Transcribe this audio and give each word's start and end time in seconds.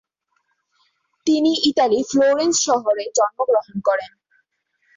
তিনি 1.27 1.51
Italy 1.69 1.99
Florence 2.09 2.55
শহরে 2.67 3.03
জন্ম 3.17 3.37
গ্রহণ 3.49 3.75
করেন। 3.87 4.11